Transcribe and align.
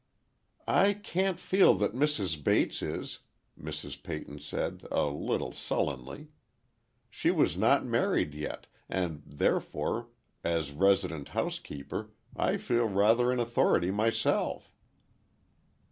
"I 0.67 0.95
can't 0.95 1.39
feel 1.39 1.75
that 1.75 1.93
Mrs. 1.93 2.43
Bates 2.43 2.81
is," 2.81 3.19
Mrs. 3.55 4.01
Peyton 4.01 4.39
said, 4.39 4.87
a 4.89 5.05
little 5.05 5.51
sullenly. 5.51 6.29
"She 7.11 7.29
was 7.29 7.55
not 7.55 7.85
married 7.85 8.33
yet, 8.33 8.65
and 8.89 9.21
therefore, 9.23 10.07
as 10.43 10.71
resident 10.71 11.27
housekeeper, 11.37 12.09
I 12.35 12.57
feel 12.57 12.89
rather 12.89 13.31
in 13.31 13.39
authority 13.39 13.91
myself." 13.91 14.73